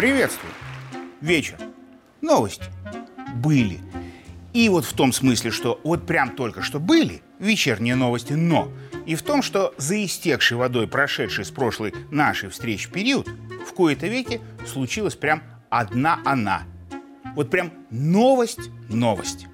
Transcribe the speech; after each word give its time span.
Приветствую. 0.00 0.54
Вечер. 1.20 1.58
Новости. 2.22 2.64
Были. 3.34 3.80
И 4.54 4.66
вот 4.70 4.86
в 4.86 4.94
том 4.94 5.12
смысле, 5.12 5.50
что 5.50 5.78
вот 5.84 6.06
прям 6.06 6.30
только 6.30 6.62
что 6.62 6.80
были 6.80 7.20
вечерние 7.38 7.96
новости, 7.96 8.32
но 8.32 8.72
и 9.04 9.14
в 9.14 9.20
том, 9.20 9.42
что 9.42 9.74
за 9.76 10.02
истекшей 10.02 10.56
водой, 10.56 10.88
прошедшей 10.88 11.44
с 11.44 11.50
прошлой 11.50 11.92
нашей 12.10 12.48
встречи 12.48 12.90
период, 12.90 13.28
в 13.68 13.74
кои-то 13.74 14.06
веке 14.06 14.40
случилась 14.66 15.16
прям 15.16 15.42
одна 15.68 16.18
она. 16.24 16.62
Вот 17.36 17.50
прям 17.50 17.70
новость-новость. 17.90 19.48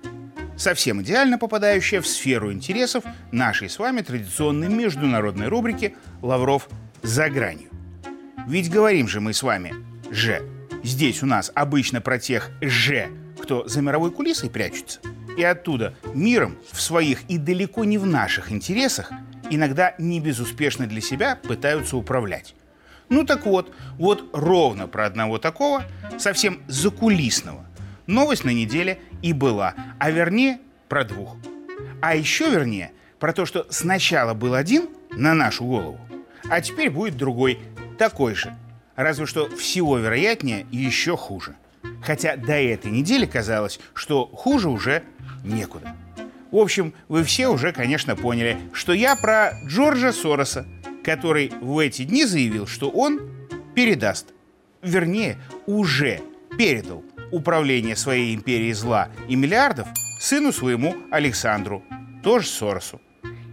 Совсем 0.57 1.03
идеально 1.03 1.39
попадающая 1.39 2.01
в 2.01 2.07
сферу 2.07 2.53
интересов 2.53 3.03
нашей 3.33 3.69
с 3.69 3.81
вами 3.81 4.01
традиционной 4.01 4.69
международной 4.69 5.49
рубрики 5.49 5.97
«Лавров 6.23 6.69
за 7.03 7.31
гранью». 7.31 7.71
Ведь 8.47 8.71
говорим 8.71 9.09
же 9.09 9.21
мы 9.21 9.33
с 9.33 9.43
вами 9.43 9.75
«Ж». 10.11 10.43
Здесь 10.83 11.23
у 11.23 11.27
нас 11.27 11.51
обычно 11.55 12.01
про 12.01 12.19
тех 12.19 12.51
«Ж», 12.61 13.09
кто 13.41 13.67
за 13.67 13.83
мировой 13.83 14.11
кулисой 14.11 14.51
прячется. 14.51 15.01
И 15.37 15.43
оттуда 15.43 15.95
миром 16.15 16.57
в 16.73 16.81
своих 16.81 17.23
и 17.29 17.39
далеко 17.39 17.85
не 17.85 17.99
в 17.99 18.07
наших 18.07 18.51
интересах 18.53 19.11
иногда 19.51 19.95
не 19.99 20.21
безуспешно 20.21 20.87
для 20.87 21.01
себя 21.01 21.37
пытаются 21.37 21.97
управлять. 21.97 22.55
Ну 23.09 23.25
так 23.25 23.47
вот, 23.47 23.73
вот 23.99 24.29
ровно 24.33 24.89
про 24.89 25.07
одного 25.07 25.39
такого, 25.39 25.85
совсем 26.19 26.63
закулисного, 26.67 27.67
новость 28.07 28.45
на 28.45 28.51
неделе 28.51 28.99
и 29.23 29.33
была, 29.33 29.75
а 29.99 30.11
вернее 30.11 30.59
про 30.89 31.05
двух. 31.05 31.37
А 32.01 32.17
еще 32.17 32.51
вернее 32.51 32.93
про 33.19 33.33
то, 33.33 33.47
что 33.47 33.67
сначала 33.71 34.35
был 34.35 34.55
один 34.55 34.89
на 35.11 35.35
нашу 35.35 35.65
голову, 35.65 36.01
а 36.51 36.61
теперь 36.61 36.91
будет 36.91 37.17
другой, 37.17 37.61
такой 37.99 38.35
же. 38.35 38.57
Разве 38.97 39.27
что 39.27 39.49
всего 39.57 39.99
вероятнее 39.99 40.67
еще 40.73 41.17
хуже. 41.17 41.57
Хотя 42.03 42.37
до 42.37 42.55
этой 42.55 42.91
недели 42.91 43.27
казалось, 43.27 43.79
что 43.95 44.27
хуже 44.27 44.69
уже 44.69 45.03
некуда. 45.45 45.95
В 46.51 46.57
общем, 46.57 46.95
вы 47.09 47.23
все 47.25 47.49
уже, 47.49 47.73
конечно, 47.73 48.17
поняли, 48.17 48.59
что 48.73 48.93
я 48.93 49.17
про 49.17 49.53
Джорджа 49.67 50.13
Сороса, 50.13 50.67
который 51.05 51.53
в 51.61 51.79
эти 51.79 52.05
дни 52.05 52.25
заявил, 52.25 52.67
что 52.67 52.89
он 52.89 53.21
передаст, 53.75 54.33
вернее, 54.83 55.37
уже 55.67 56.21
передал 56.57 57.05
управление 57.31 57.97
своей 57.97 58.35
империей 58.35 58.73
зла 58.73 59.11
и 59.29 59.37
миллиардов 59.37 59.89
сыну 60.21 60.53
своему 60.53 60.97
Александру, 61.11 61.85
тоже 62.23 62.47
Соросу. 62.47 63.01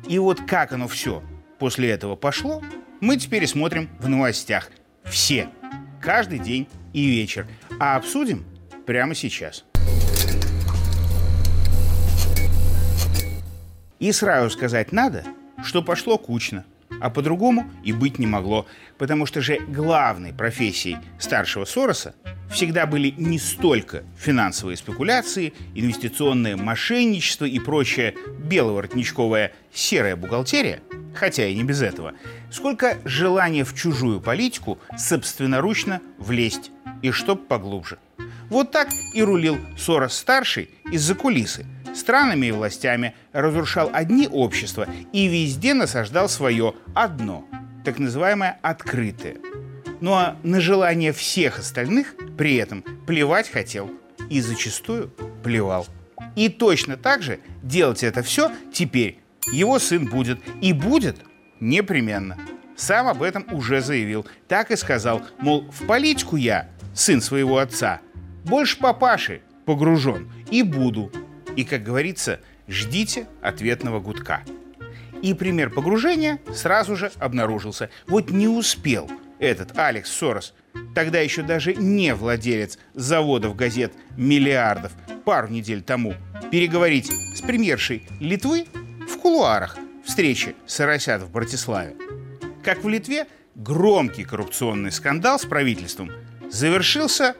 И 0.07 0.17
вот 0.19 0.41
как 0.41 0.72
оно 0.72 0.88
все 0.88 1.23
после 1.59 1.89
этого 1.89 2.16
пошло, 2.16 2.61
мы 3.02 3.17
теперь 3.17 3.47
смотрим 3.47 3.89
в 4.00 4.07
новостях. 4.07 4.69
Все. 5.05 5.49
Каждый 6.01 6.39
день 6.39 6.67
и 6.93 7.05
вечер. 7.05 7.47
А 7.79 7.95
обсудим 7.95 8.45
прямо 8.85 9.15
сейчас. 9.15 9.65
И 13.99 14.11
сразу 14.11 14.49
сказать 14.49 14.91
надо, 14.91 15.23
что 15.63 15.81
пошло 15.81 16.17
кучно, 16.17 16.65
а 16.99 17.09
по-другому 17.09 17.71
и 17.85 17.93
быть 17.93 18.19
не 18.19 18.27
могло, 18.27 18.65
потому 18.97 19.25
что 19.25 19.41
же 19.41 19.59
главной 19.67 20.33
профессией 20.33 20.97
старшего 21.19 21.63
Сороса 21.63 22.13
всегда 22.51 22.85
были 22.85 23.13
не 23.17 23.39
столько 23.39 24.03
финансовые 24.17 24.75
спекуляции, 24.75 25.53
инвестиционное 25.73 26.57
мошенничество 26.57 27.45
и 27.45 27.59
прочая 27.59 28.13
беловоротничковая 28.39 29.53
серая 29.73 30.15
бухгалтерия, 30.17 30.81
хотя 31.14 31.47
и 31.47 31.56
не 31.56 31.64
без 31.64 31.81
этого, 31.81 32.14
сколько 32.52 32.97
желание 33.06 33.64
в 33.64 33.73
чужую 33.75 34.19
политику 34.19 34.80
собственноручно 34.97 36.02
влезть, 36.17 36.72
и 37.02 37.11
чтоб 37.11 37.47
поглубже. 37.47 37.97
Вот 38.50 38.72
так 38.72 38.90
и 39.13 39.23
рулил 39.23 39.57
Сорос-старший 39.78 40.69
из-за 40.91 41.16
кулисы, 41.16 41.66
странами 41.96 42.47
и 42.47 42.52
властями, 42.52 43.16
разрушал 43.31 43.90
одни 43.94 44.28
общества 44.28 44.88
и 45.12 45.28
везде 45.28 45.73
насаждал 45.73 46.29
свое 46.29 46.75
одно, 46.94 47.47
так 47.84 48.00
называемое 48.00 48.59
открытое. 48.62 49.38
Ну 50.02 50.13
а 50.13 50.35
на 50.44 50.59
желание 50.59 51.13
всех 51.13 51.59
остальных 51.59 52.16
при 52.38 52.56
этом 52.56 52.84
плевать 53.07 53.50
хотел 53.50 53.90
и 54.29 54.41
зачастую 54.41 55.09
плевал. 55.44 55.88
И 56.35 56.50
точно 56.50 56.97
так 56.97 57.22
же 57.22 57.40
делать 57.62 58.03
это 58.03 58.23
все 58.23 58.52
теперь 58.73 59.22
его 59.51 59.79
сын 59.79 60.05
будет. 60.05 60.39
И 60.61 60.73
будет 60.73 61.17
непременно. 61.59 62.37
Сам 62.75 63.07
об 63.07 63.21
этом 63.21 63.45
уже 63.51 63.81
заявил. 63.81 64.25
Так 64.47 64.71
и 64.71 64.75
сказал, 64.75 65.21
мол, 65.39 65.69
в 65.71 65.85
политику 65.85 66.35
я, 66.35 66.69
сын 66.93 67.21
своего 67.21 67.59
отца, 67.59 68.01
больше 68.43 68.77
папаши 68.77 69.41
погружен 69.65 70.31
и 70.51 70.63
буду. 70.63 71.11
И, 71.55 71.63
как 71.63 71.83
говорится, 71.83 72.39
ждите 72.67 73.27
ответного 73.41 73.99
гудка. 73.99 74.41
И 75.21 75.33
пример 75.33 75.69
погружения 75.69 76.39
сразу 76.53 76.95
же 76.95 77.11
обнаружился. 77.19 77.89
Вот 78.07 78.29
не 78.29 78.47
успел 78.47 79.09
этот 79.39 79.77
Алекс 79.77 80.11
Сорос, 80.11 80.53
тогда 80.95 81.19
еще 81.19 81.43
даже 81.43 81.73
не 81.75 82.13
владелец 82.13 82.77
заводов 82.93 83.55
газет 83.55 83.93
миллиардов, 84.17 84.91
пару 85.23 85.47
недель 85.47 85.81
тому, 85.81 86.15
переговорить 86.51 87.11
с 87.35 87.41
премьершей 87.41 88.07
Литвы 88.19 88.65
кулуарах 89.33 89.77
встречи 90.05 90.55
Соросят 90.67 91.23
в 91.23 91.31
Братиславе. 91.31 91.95
Как 92.63 92.83
в 92.83 92.88
Литве, 92.88 93.25
громкий 93.55 94.25
коррупционный 94.25 94.91
скандал 94.91 95.39
с 95.39 95.45
правительством 95.45 96.11
завершился 96.51 97.35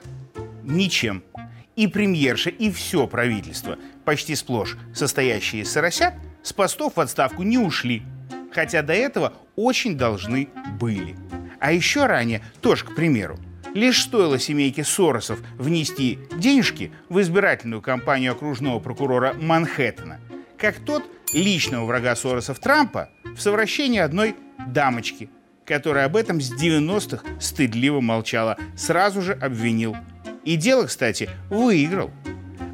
ничем. 0.64 1.22
И 1.76 1.86
премьерша, 1.86 2.50
и 2.50 2.72
все 2.72 3.06
правительство 3.06 3.78
почти 4.04 4.34
сплошь 4.34 4.76
состоящие 4.92 5.62
из 5.62 5.70
соросят, 5.70 6.14
с 6.42 6.52
постов 6.52 6.96
в 6.96 7.00
отставку 7.00 7.44
не 7.44 7.58
ушли, 7.58 8.02
хотя 8.52 8.82
до 8.82 8.92
этого 8.92 9.32
очень 9.54 9.96
должны 9.96 10.48
были. 10.80 11.14
А 11.60 11.70
еще 11.70 12.06
ранее, 12.06 12.42
тоже 12.60 12.86
к 12.86 12.96
примеру, 12.96 13.38
лишь 13.72 14.02
стоило 14.02 14.40
семейке 14.40 14.82
Соросов 14.82 15.38
внести 15.54 16.18
денежки 16.38 16.90
в 17.08 17.20
избирательную 17.20 17.82
кампанию 17.82 18.32
окружного 18.32 18.80
прокурора 18.80 19.32
Манхэттена, 19.34 20.18
как 20.58 20.80
тот 20.80 21.04
личного 21.34 21.84
врага 21.84 22.16
Соросов 22.16 22.58
Трампа 22.58 23.10
в 23.36 23.40
совращении 23.40 24.00
одной 24.00 24.36
дамочки, 24.66 25.28
которая 25.66 26.06
об 26.06 26.16
этом 26.16 26.40
с 26.40 26.50
90-х 26.52 27.26
стыдливо 27.40 28.00
молчала, 28.00 28.56
сразу 28.76 29.20
же 29.20 29.32
обвинил. 29.34 29.94
И 30.44 30.56
дело, 30.56 30.86
кстати, 30.86 31.28
выиграл– 31.50 32.10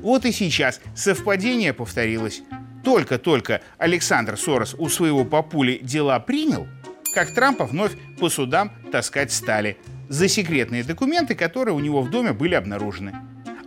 вот 0.03 0.25
и 0.25 0.33
сейчас 0.33 0.81
совпадение 0.95 1.73
повторилось. 1.73 2.43
Только-только 2.85 3.61
Александр 3.77 4.39
Сорос 4.39 4.75
у 4.79 4.89
своего 4.89 5.25
папули 5.25 5.79
дела 5.83 6.19
принял, 6.19 6.67
как 7.15 7.35
Трампа 7.35 7.67
вновь 7.67 7.93
по 8.19 8.31
судам 8.31 8.73
таскать 8.91 9.31
стали 9.31 9.77
за 10.09 10.29
секретные 10.29 10.85
документы, 10.85 11.35
которые 11.35 11.75
у 11.75 11.81
него 11.81 12.01
в 12.01 12.11
доме 12.11 12.33
были 12.33 12.55
обнаружены. 12.55 13.15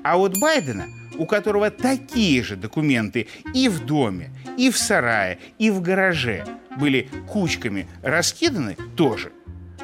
А 0.04 0.18
вот 0.18 0.38
Байдена, 0.40 0.86
у 1.18 1.26
которого 1.26 1.70
такие 1.70 2.44
же 2.44 2.56
документы 2.56 3.28
и 3.54 3.70
в 3.70 3.86
доме, 3.86 4.32
и 4.58 4.70
в 4.70 4.78
сарае, 4.78 5.40
и 5.60 5.70
в 5.70 5.82
гараже 5.82 6.46
были 6.78 7.10
кучками 7.28 7.88
раскиданы 8.02 8.78
тоже, 8.96 9.32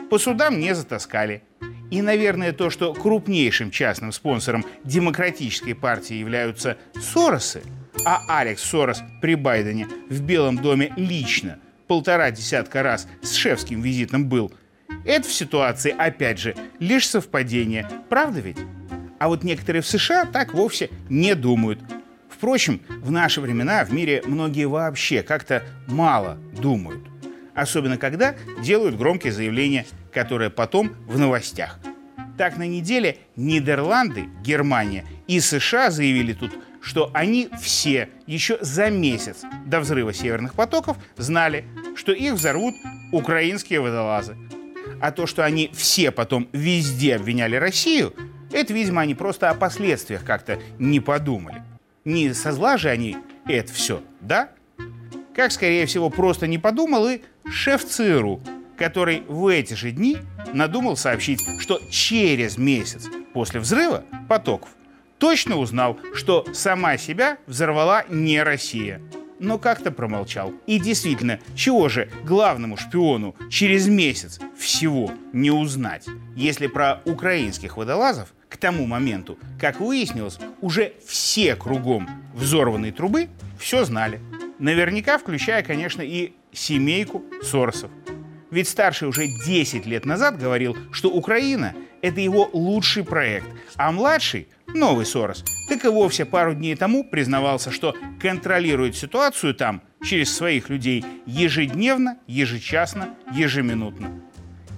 по 0.10 0.18
судам 0.18 0.60
не 0.60 0.74
затаскали– 0.76 1.44
и, 1.92 2.02
наверное, 2.02 2.54
то, 2.54 2.70
что 2.70 2.94
крупнейшим 2.94 3.72
частным 3.72 4.12
спонсором 4.12 4.64
демократической 4.84 5.74
партии 5.74 6.16
являются 6.16 6.78
Соросы, 7.00 7.64
а 8.06 8.24
Алекс 8.28 8.62
Сорос 8.62 9.02
при 9.22 9.36
Байдене 9.36 9.88
в 10.10 10.22
Белом 10.22 10.58
доме 10.58 10.94
лично 10.96 11.60
полтора 11.88 12.30
десятка 12.32 12.84
раз 12.84 13.08
с 13.24 13.34
шефским 13.34 13.82
визитом 13.82 14.30
был, 14.30 14.54
это 15.06 15.28
в 15.28 15.34
ситуации, 15.34 15.96
опять 15.98 16.40
же, 16.40 16.56
лишь 16.80 17.08
совпадение. 17.08 17.90
Правда 18.10 18.40
ведь? 18.40 18.58
А 19.20 19.28
вот 19.28 19.44
некоторые 19.44 19.82
в 19.82 19.88
США 19.88 20.26
так 20.26 20.54
вовсе 20.54 20.90
не 21.10 21.36
думают. 21.36 21.80
Впрочем, 22.30 22.82
в 23.02 23.12
наши 23.12 23.42
времена 23.42 23.84
в 23.84 23.94
мире 23.94 24.24
многие 24.26 24.66
вообще 24.66 25.24
как-то 25.24 25.64
мало 25.88 26.38
думают. 26.60 27.02
Особенно 27.54 27.98
когда 27.98 28.36
делают 28.64 28.96
громкие 28.96 29.34
заявления 29.34 29.86
которая 30.12 30.50
потом 30.50 30.96
в 31.08 31.18
новостях. 31.18 31.80
Так 32.38 32.58
на 32.58 32.68
неделе 32.68 33.18
Нидерланды, 33.36 34.30
Германия 34.42 35.06
и 35.28 35.40
США 35.40 35.92
заявили 35.92 36.34
тут, 36.34 36.52
что 36.82 37.12
они 37.14 37.50
все 37.62 38.10
еще 38.26 38.58
за 38.62 38.90
месяц 38.90 39.42
до 39.66 39.82
взрыва 39.82 40.14
северных 40.14 40.54
потоков 40.54 40.98
знали, 41.18 41.66
что 41.96 42.14
их 42.14 42.34
взорвут 42.34 42.76
украинские 43.12 43.82
водолазы. 43.82 44.38
А 45.02 45.12
то, 45.12 45.28
что 45.28 45.44
они 45.44 45.70
все 45.74 46.12
потом 46.12 46.48
везде 46.54 47.16
обвиняли 47.16 47.58
Россию, 47.58 48.14
это, 48.52 48.74
видимо, 48.74 49.02
они 49.02 49.16
просто 49.16 49.50
о 49.50 49.54
последствиях 49.54 50.24
как-то 50.24 50.60
не 50.78 51.00
подумали. 51.00 51.64
Не 52.06 52.34
со 52.34 52.52
зла 52.52 52.78
же 52.78 52.90
они 52.90 53.18
это 53.46 53.72
все, 53.74 54.02
да? 54.22 54.50
Как, 55.36 55.52
скорее 55.52 55.86
всего, 55.86 56.10
просто 56.10 56.48
не 56.48 56.58
подумал 56.58 57.08
и 57.08 57.22
шеф 57.50 57.86
ЦРУ 57.86 58.42
который 58.80 59.24
в 59.28 59.46
эти 59.48 59.74
же 59.74 59.92
дни 59.92 60.18
надумал 60.54 60.96
сообщить, 60.96 61.42
что 61.60 61.82
через 61.92 62.58
месяц 62.58 63.08
после 63.34 63.60
взрыва 63.60 64.06
потоков 64.30 64.70
точно 65.18 65.58
узнал, 65.58 66.00
что 66.14 66.46
сама 66.54 66.98
себя 66.98 67.38
взорвала 67.46 68.06
не 68.08 68.42
Россия. 68.42 69.02
Но 69.38 69.58
как-то 69.58 69.92
промолчал. 69.92 70.54
И 70.66 70.80
действительно, 70.80 71.40
чего 71.56 71.90
же 71.90 72.10
главному 72.24 72.78
шпиону 72.78 73.36
через 73.50 73.88
месяц 73.88 74.40
всего 74.58 75.12
не 75.34 75.52
узнать, 75.52 76.08
если 76.36 76.68
про 76.68 77.02
украинских 77.06 77.76
водолазов 77.78 78.34
к 78.50 78.58
тому 78.58 78.86
моменту, 78.86 79.38
как 79.60 79.80
выяснилось, 79.80 80.40
уже 80.60 80.94
все 81.06 81.56
кругом 81.56 82.10
взорванной 82.34 82.92
трубы 82.92 83.30
все 83.60 83.86
знали. 83.86 84.20
Наверняка 84.58 85.18
включая, 85.18 85.64
конечно, 85.64 86.02
и 86.02 86.34
семейку 86.52 87.24
Соросов. 87.44 87.92
Ведь 88.52 88.68
старший 88.68 89.08
уже 89.08 89.28
10 89.28 89.86
лет 89.86 90.06
назад 90.06 90.40
говорил, 90.40 90.76
что 90.92 91.10
Украина– 91.10 91.76
это 92.02 92.20
его 92.20 92.50
лучший 92.52 93.04
проект, 93.04 93.48
а 93.76 93.92
младший, 93.92 94.48
новый 94.68 95.06
Сорос, 95.06 95.46
так 95.68 95.86
и 95.86 95.88
вовсе 95.88 96.26
пару 96.26 96.56
дней 96.56 96.76
тому 96.76 97.04
признавался, 97.04 97.72
что 97.72 97.96
контролирует 98.20 98.96
ситуацию 98.96 99.54
там 99.54 99.84
через 100.04 100.36
своих 100.36 100.70
людей 100.70 101.06
ежедневно, 101.28 102.18
ежечасно, 102.26 103.16
ежеминутно. 103.34 104.22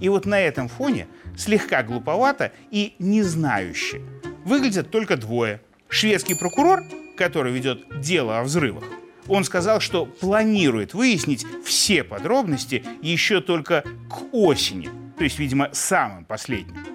И 0.02 0.10
вот 0.10 0.26
на 0.26 0.42
этом 0.42 0.68
фоне 0.68 1.08
слегка 1.38 1.84
глуповато 1.84 2.52
и 2.72 2.96
незнающее 3.00 4.02
выглядят 4.44 4.92
только 4.92 5.16
двое. 5.16 5.62
Шведский 5.88 6.34
прокурор, 6.34 6.82
который 7.18 7.54
ведет 7.54 8.02
дело 8.02 8.40
о 8.40 8.44
взрывах, 8.44 8.84
он 9.28 9.44
сказал, 9.44 9.80
что 9.80 10.06
планирует 10.06 10.94
выяснить 10.94 11.46
все 11.64 12.04
подробности 12.04 12.84
еще 13.02 13.40
только 13.40 13.84
к 14.10 14.34
осени, 14.34 14.90
то 15.18 15.24
есть, 15.24 15.38
видимо, 15.38 15.70
самым 15.74 16.26
последним. 16.26 16.86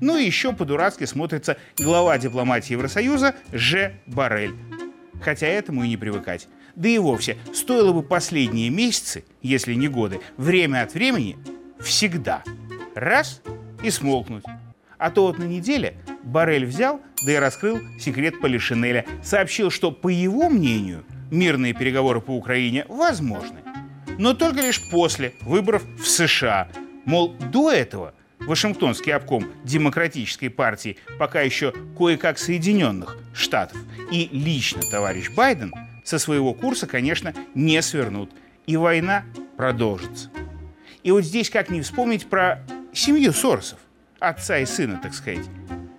Ну 0.00 0.16
и 0.16 0.24
еще 0.24 0.52
по-дурацки 0.52 1.04
смотрится 1.04 1.56
глава 1.78 2.18
дипломатии 2.18 2.72
Евросоюза 2.72 3.34
Ж. 3.52 3.92
Барель. 4.06 4.54
Хотя 5.22 5.46
этому 5.46 5.84
и 5.84 5.88
не 5.88 5.96
привыкать. 5.96 6.48
Да 6.74 6.88
и 6.88 6.98
вовсе, 6.98 7.36
стоило 7.52 7.92
бы 7.92 8.02
последние 8.02 8.70
месяцы, 8.70 9.24
если 9.42 9.74
не 9.74 9.88
годы, 9.88 10.20
время 10.36 10.82
от 10.82 10.94
времени, 10.94 11.36
всегда, 11.82 12.42
раз 12.94 13.42
и 13.82 13.90
смолкнуть. 13.90 14.44
А 14.98 15.10
то 15.10 15.26
вот 15.26 15.38
на 15.38 15.44
неделе 15.44 15.96
Барель 16.22 16.66
взял, 16.66 17.00
да 17.24 17.32
и 17.32 17.36
раскрыл 17.36 17.80
секрет 17.98 18.40
Полишинеля, 18.40 19.04
сообщил, 19.22 19.70
что, 19.70 19.90
по 19.90 20.08
его 20.08 20.48
мнению, 20.48 21.04
мирные 21.30 21.72
переговоры 21.72 22.20
по 22.20 22.30
Украине 22.30 22.86
возможны. 22.88 23.60
Но 24.18 24.34
только 24.34 24.60
лишь 24.60 24.80
после 24.90 25.34
выборов 25.40 25.82
в 25.98 26.06
США. 26.06 26.68
Мол, 27.04 27.34
до 27.34 27.70
этого 27.72 28.14
Вашингтонский 28.40 29.12
обком 29.12 29.46
Демократической 29.64 30.48
партии 30.48 30.98
пока 31.18 31.40
еще 31.40 31.72
кое-как 31.96 32.38
Соединенных 32.38 33.16
Штатов 33.34 33.78
и 34.10 34.28
лично 34.32 34.82
товарищ 34.82 35.30
Байден 35.30 35.72
со 36.04 36.18
своего 36.18 36.52
курса, 36.54 36.86
конечно, 36.86 37.34
не 37.54 37.80
свернут. 37.82 38.30
И 38.66 38.76
война 38.76 39.24
продолжится. 39.56 40.30
И 41.02 41.10
вот 41.10 41.24
здесь 41.24 41.50
как 41.50 41.70
не 41.70 41.80
вспомнить 41.80 42.26
про 42.26 42.64
семью 42.92 43.32
Соросов, 43.32 43.78
отца 44.18 44.58
и 44.58 44.66
сына, 44.66 45.00
так 45.02 45.14
сказать. 45.14 45.44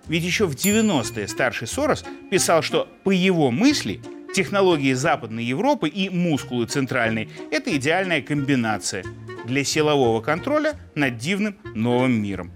Ведь 0.06 0.22
еще 0.22 0.46
в 0.46 0.54
90-е 0.54 1.28
старший 1.28 1.66
Сорос 1.66 2.04
писал, 2.30 2.62
что 2.62 2.88
по 3.04 3.10
его 3.10 3.50
мысли– 3.50 4.00
Технологии 4.34 4.92
Западной 4.94 5.44
Европы 5.44 5.88
и 5.88 6.08
мускулы 6.08 6.66
Центральной– 6.66 7.28
это 7.52 7.74
идеальная 7.76 8.20
комбинация 8.20 9.04
для 9.44 9.62
силового 9.62 10.20
контроля 10.20 10.74
над 10.96 11.18
дивным 11.18 11.56
новым 11.76 12.20
миром. 12.20 12.50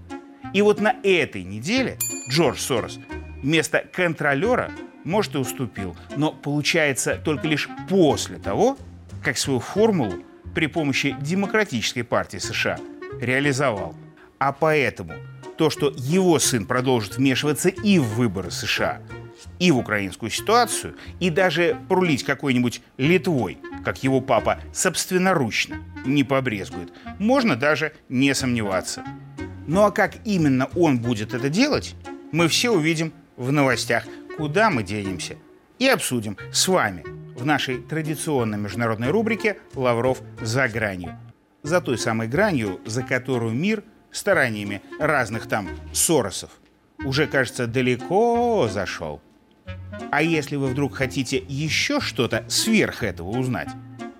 И 0.53 0.61
вот 0.61 0.81
на 0.81 0.97
этой 1.03 1.43
неделе 1.43 1.97
Джордж 2.29 2.57
Сорос 2.57 2.99
вместо 3.41 3.85
контролера, 3.93 4.73
может, 5.05 5.35
и 5.35 5.37
уступил, 5.37 5.95
но 6.17 6.33
получается 6.33 7.15
только 7.15 7.47
лишь 7.47 7.69
после 7.87 8.39
того, 8.39 8.77
как 9.23 9.37
свою 9.37 9.61
формулу 9.61 10.15
при 10.53 10.67
помощи 10.67 11.15
Демократической 11.21 12.03
партии 12.03 12.37
США 12.37 12.79
реализовал. 13.19 13.95
А 14.37 14.51
поэтому 14.51 15.13
то, 15.57 15.69
что 15.69 15.93
его 15.95 16.39
сын 16.39 16.65
продолжит 16.65 17.17
вмешиваться 17.17 17.69
и 17.69 17.99
в 17.99 18.05
выборы 18.15 18.51
США– 18.51 19.01
и 19.59 19.71
в 19.71 19.77
украинскую 19.77 20.29
ситуацию, 20.29 20.95
и 21.19 21.29
даже 21.29 21.77
прулить 21.87 22.23
какой-нибудь 22.23 22.81
Литвой, 22.97 23.57
как 23.83 24.03
его 24.03 24.21
папа 24.21 24.59
собственноручно 24.73 25.83
не 26.05 26.23
побрезгует, 26.23 26.91
можно 27.19 27.55
даже 27.55 27.93
не 28.07 28.33
сомневаться. 28.33 29.03
Ну 29.67 29.83
а 29.83 29.91
как 29.91 30.15
именно 30.25 30.69
он 30.75 30.99
будет 30.99 31.33
это 31.33 31.49
делать, 31.49 31.95
мы 32.31 32.47
все 32.47 32.71
увидим 32.71 33.13
в 33.37 33.51
новостях, 33.51 34.05
куда 34.37 34.69
мы 34.69 34.83
денемся, 34.83 35.35
и 35.77 35.87
обсудим 35.87 36.37
с 36.51 36.67
вами 36.67 37.03
в 37.39 37.45
нашей 37.45 37.77
традиционной 37.81 38.57
международной 38.57 39.09
рубрике 39.09 39.57
«Лавров 39.73 40.21
за 40.41 40.67
гранью». 40.67 41.17
За 41.63 41.81
той 41.81 41.97
самой 41.97 42.27
гранью, 42.27 42.79
за 42.85 43.03
которую 43.03 43.53
мир 43.53 43.83
стараниями 44.11 44.81
разных 44.99 45.47
там 45.47 45.69
Соросов 45.93 46.51
уже, 47.03 47.27
кажется, 47.27 47.67
далеко 47.67 48.67
зашел. 48.71 49.21
А 50.11 50.21
если 50.21 50.55
вы 50.55 50.67
вдруг 50.67 50.95
хотите 50.95 51.43
еще 51.47 51.99
что-то 52.01 52.45
сверх 52.47 53.03
этого 53.03 53.29
узнать, 53.29 53.69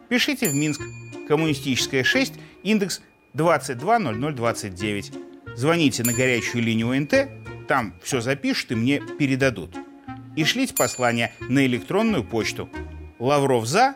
пишите 0.08 0.50
в 0.50 0.56
Минск, 0.56 0.82
коммунистическая 1.28 2.04
6, 2.04 2.34
индекс 2.64 3.02
220029. 3.34 5.14
Звоните 5.56 6.04
на 6.04 6.14
горячую 6.14 6.64
линию 6.64 6.90
ОНТ, 6.92 7.68
там 7.68 7.96
все 8.02 8.22
запишут 8.22 8.72
и 8.72 8.76
мне 8.76 9.02
передадут. 9.20 9.76
И 10.36 10.44
шлите 10.44 10.74
послание 10.74 11.34
на 11.42 11.66
электронную 11.66 12.24
почту 12.24 12.70
Лавров 13.20 13.66
за 13.66 13.96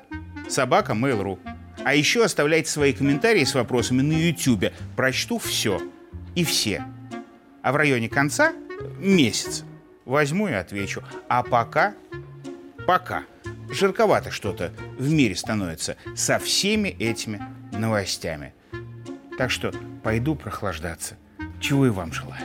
собака 0.49 0.93
Mail.ru. 0.93 1.39
А 1.83 1.95
еще 1.95 2.23
оставляйте 2.23 2.69
свои 2.69 2.93
комментарии 2.93 3.43
с 3.43 3.55
вопросами 3.55 4.01
на 4.01 4.13
YouTube. 4.13 4.71
Прочту 4.95 5.37
все 5.37 5.81
и 6.35 6.43
все. 6.43 6.85
А 7.61 7.71
в 7.71 7.75
районе 7.75 8.09
конца 8.09 8.53
месяц 8.99 9.63
возьму 10.05 10.47
и 10.47 10.53
отвечу. 10.53 11.03
А 11.27 11.43
пока, 11.43 11.93
пока, 12.85 13.23
жарковато 13.69 14.31
что-то 14.31 14.71
в 14.97 15.11
мире 15.11 15.35
становится 15.35 15.97
со 16.15 16.39
всеми 16.39 16.89
этими 16.89 17.41
новостями. 17.71 18.53
Так 19.37 19.51
что 19.51 19.73
пойду 20.03 20.35
прохлаждаться. 20.35 21.17
Чего 21.59 21.87
и 21.87 21.89
вам 21.89 22.13
желаю. 22.13 22.43